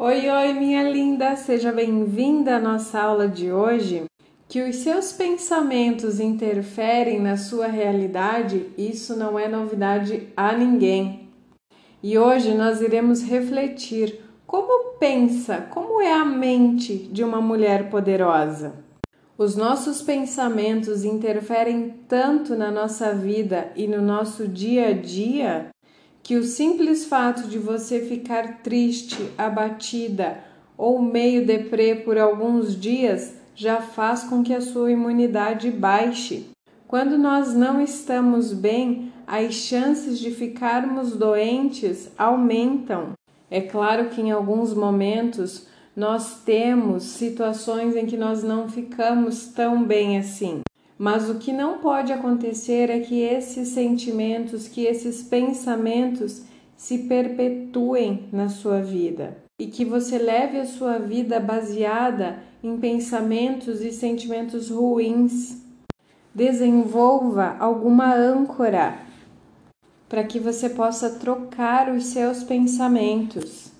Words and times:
Oi, 0.00 0.30
oi, 0.30 0.52
minha 0.52 0.88
linda, 0.88 1.34
seja 1.34 1.72
bem-vinda 1.72 2.54
à 2.54 2.60
nossa 2.60 3.00
aula 3.00 3.26
de 3.26 3.50
hoje. 3.50 4.04
Que 4.48 4.62
os 4.62 4.76
seus 4.76 5.12
pensamentos 5.12 6.20
interferem 6.20 7.20
na 7.20 7.36
sua 7.36 7.66
realidade, 7.66 8.66
isso 8.78 9.16
não 9.16 9.36
é 9.36 9.48
novidade 9.48 10.28
a 10.36 10.52
ninguém. 10.52 11.28
E 12.00 12.16
hoje 12.16 12.54
nós 12.54 12.80
iremos 12.80 13.24
refletir 13.24 14.20
como 14.46 14.96
pensa, 15.00 15.66
como 15.68 16.00
é 16.00 16.12
a 16.12 16.24
mente 16.24 16.96
de 16.96 17.24
uma 17.24 17.40
mulher 17.40 17.90
poderosa. 17.90 18.74
Os 19.36 19.56
nossos 19.56 20.00
pensamentos 20.00 21.04
interferem 21.04 21.92
tanto 22.06 22.54
na 22.54 22.70
nossa 22.70 23.12
vida 23.12 23.72
e 23.74 23.88
no 23.88 24.00
nosso 24.00 24.46
dia 24.46 24.90
a 24.90 24.92
dia 24.92 25.70
que 26.28 26.36
o 26.36 26.44
simples 26.44 27.06
fato 27.06 27.48
de 27.48 27.58
você 27.58 28.02
ficar 28.02 28.58
triste, 28.58 29.16
abatida 29.38 30.44
ou 30.76 31.00
meio 31.00 31.46
deprê 31.46 31.94
por 31.94 32.18
alguns 32.18 32.78
dias 32.78 33.32
já 33.54 33.80
faz 33.80 34.24
com 34.24 34.42
que 34.42 34.52
a 34.52 34.60
sua 34.60 34.92
imunidade 34.92 35.70
baixe. 35.70 36.50
Quando 36.86 37.16
nós 37.16 37.54
não 37.54 37.80
estamos 37.80 38.52
bem, 38.52 39.10
as 39.26 39.54
chances 39.54 40.18
de 40.18 40.30
ficarmos 40.30 41.16
doentes 41.16 42.10
aumentam. 42.18 43.12
É 43.50 43.62
claro 43.62 44.10
que 44.10 44.20
em 44.20 44.30
alguns 44.30 44.74
momentos 44.74 45.66
nós 45.96 46.42
temos 46.44 47.04
situações 47.04 47.96
em 47.96 48.04
que 48.04 48.18
nós 48.18 48.44
não 48.44 48.68
ficamos 48.68 49.46
tão 49.46 49.82
bem 49.82 50.18
assim. 50.18 50.60
Mas 50.98 51.30
o 51.30 51.36
que 51.36 51.52
não 51.52 51.78
pode 51.78 52.12
acontecer 52.12 52.90
é 52.90 52.98
que 52.98 53.20
esses 53.20 53.68
sentimentos, 53.68 54.66
que 54.66 54.84
esses 54.84 55.22
pensamentos 55.22 56.42
se 56.76 56.98
perpetuem 56.98 58.28
na 58.32 58.48
sua 58.48 58.80
vida 58.80 59.38
e 59.60 59.66
que 59.66 59.84
você 59.84 60.18
leve 60.18 60.58
a 60.58 60.66
sua 60.66 60.98
vida 60.98 61.38
baseada 61.38 62.40
em 62.62 62.76
pensamentos 62.78 63.80
e 63.80 63.92
sentimentos 63.92 64.70
ruins. 64.70 65.62
Desenvolva 66.34 67.56
alguma 67.58 68.12
âncora 68.14 68.98
para 70.08 70.24
que 70.24 70.40
você 70.40 70.68
possa 70.68 71.10
trocar 71.10 71.92
os 71.92 72.06
seus 72.06 72.42
pensamentos. 72.42 73.70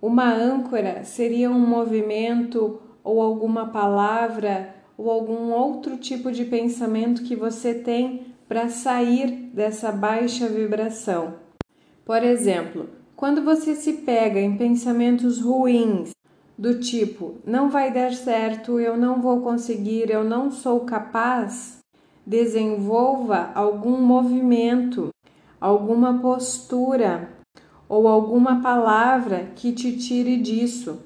Uma 0.00 0.32
âncora 0.32 1.04
seria 1.04 1.50
um 1.50 1.66
movimento 1.66 2.80
ou 3.02 3.20
alguma 3.20 3.68
palavra 3.68 4.74
ou 4.96 5.10
algum 5.10 5.52
outro 5.52 5.96
tipo 5.96 6.32
de 6.32 6.44
pensamento 6.44 7.22
que 7.22 7.36
você 7.36 7.74
tem 7.74 8.26
para 8.48 8.68
sair 8.68 9.50
dessa 9.52 9.92
baixa 9.92 10.48
vibração. 10.48 11.34
Por 12.04 12.22
exemplo, 12.22 12.88
quando 13.16 13.42
você 13.42 13.74
se 13.74 13.94
pega 13.94 14.40
em 14.40 14.56
pensamentos 14.56 15.40
ruins, 15.40 16.10
do 16.58 16.78
tipo 16.80 17.34
não 17.44 17.68
vai 17.68 17.92
dar 17.92 18.12
certo, 18.12 18.80
eu 18.80 18.96
não 18.96 19.20
vou 19.20 19.40
conseguir, 19.40 20.10
eu 20.10 20.24
não 20.24 20.50
sou 20.50 20.80
capaz, 20.80 21.78
desenvolva 22.24 23.50
algum 23.54 24.00
movimento, 24.00 25.10
alguma 25.60 26.18
postura 26.18 27.30
ou 27.88 28.08
alguma 28.08 28.60
palavra 28.60 29.48
que 29.54 29.72
te 29.72 29.96
tire 29.96 30.36
disso. 30.38 30.98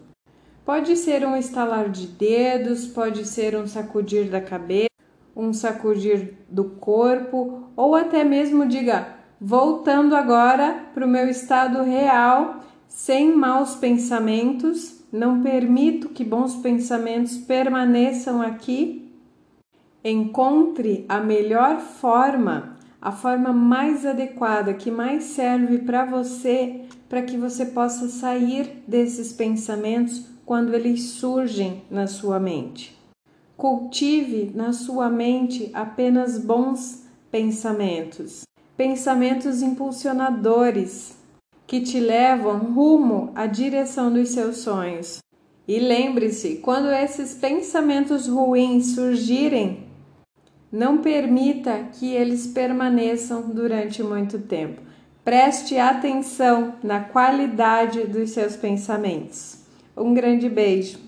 Pode 0.70 0.96
ser 0.96 1.26
um 1.26 1.36
estalar 1.36 1.88
de 1.88 2.06
dedos, 2.06 2.86
pode 2.86 3.26
ser 3.26 3.56
um 3.56 3.66
sacudir 3.66 4.30
da 4.30 4.40
cabeça, 4.40 4.86
um 5.34 5.52
sacudir 5.52 6.34
do 6.48 6.62
corpo, 6.62 7.64
ou 7.74 7.96
até 7.96 8.22
mesmo 8.22 8.64
diga: 8.64 9.16
voltando 9.40 10.14
agora 10.14 10.84
para 10.94 11.04
o 11.04 11.08
meu 11.08 11.28
estado 11.28 11.82
real, 11.82 12.60
sem 12.86 13.34
maus 13.34 13.74
pensamentos, 13.74 15.02
não 15.12 15.42
permito 15.42 16.10
que 16.10 16.22
bons 16.22 16.54
pensamentos 16.54 17.36
permaneçam 17.36 18.40
aqui. 18.40 19.12
Encontre 20.05 21.05
a 21.08 21.18
melhor 21.18 21.80
forma, 21.80 22.77
a 23.02 23.11
forma 23.11 23.52
mais 23.52 24.06
adequada, 24.06 24.72
que 24.72 24.89
mais 24.89 25.24
serve 25.24 25.78
para 25.78 26.05
você, 26.05 26.83
para 27.08 27.22
que 27.22 27.36
você 27.36 27.66
possa 27.66 28.06
sair 28.06 28.84
desses 28.86 29.33
pensamentos 29.33 30.30
quando 30.50 30.74
eles 30.74 31.02
surgem 31.02 31.84
na 31.88 32.08
sua 32.08 32.40
mente. 32.40 32.98
Cultive 33.56 34.50
na 34.52 34.72
sua 34.72 35.08
mente 35.08 35.70
apenas 35.72 36.38
bons 36.38 37.05
pensamentos, 37.30 38.42
pensamentos 38.77 39.62
impulsionadores 39.62 41.16
que 41.68 41.80
te 41.80 42.00
levam 42.00 42.58
rumo 42.74 43.30
à 43.36 43.46
direção 43.46 44.12
dos 44.12 44.30
seus 44.30 44.56
sonhos. 44.56 45.18
E 45.68 45.78
lembre-se, 45.78 46.56
quando 46.56 46.89
esses 46.89 47.33
pensamentos 47.33 48.27
ruins 48.27 48.86
surgirem, 48.96 49.84
não 50.72 50.98
permita 50.98 51.90
que 51.92 52.12
eles 52.12 52.48
permaneçam 52.48 53.42
durante 53.42 54.02
muito 54.02 54.36
tempo. 54.40 54.83
Preste 55.24 55.78
atenção 55.78 56.74
na 56.83 56.98
qualidade 56.98 58.05
dos 58.08 58.30
seus 58.30 58.56
pensamentos. 58.56 59.59
Um 60.00 60.14
grande 60.14 60.48
beijo. 60.48 60.98